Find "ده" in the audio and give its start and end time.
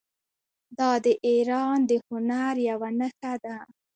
3.43-3.57